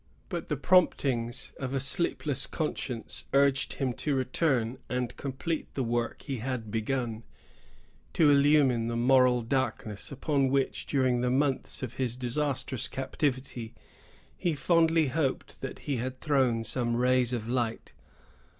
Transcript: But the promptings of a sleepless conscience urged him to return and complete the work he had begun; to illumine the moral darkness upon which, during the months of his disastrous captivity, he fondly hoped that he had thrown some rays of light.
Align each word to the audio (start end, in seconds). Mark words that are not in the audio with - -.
But 0.29 0.49
the 0.49 0.57
promptings 0.57 1.53
of 1.59 1.75
a 1.75 1.79
sleepless 1.79 2.47
conscience 2.47 3.27
urged 3.35 3.73
him 3.73 3.93
to 4.01 4.15
return 4.15 4.79
and 4.89 5.15
complete 5.15 5.71
the 5.75 5.83
work 5.83 6.23
he 6.23 6.37
had 6.39 6.71
begun; 6.71 7.21
to 8.13 8.31
illumine 8.31 8.87
the 8.87 8.95
moral 8.95 9.43
darkness 9.43 10.11
upon 10.11 10.49
which, 10.49 10.87
during 10.87 11.21
the 11.21 11.29
months 11.29 11.83
of 11.83 11.97
his 11.97 12.15
disastrous 12.17 12.87
captivity, 12.87 13.75
he 14.35 14.55
fondly 14.55 15.09
hoped 15.09 15.61
that 15.61 15.77
he 15.85 15.97
had 15.97 16.19
thrown 16.19 16.63
some 16.63 16.95
rays 16.95 17.31
of 17.31 17.47
light. 17.47 17.93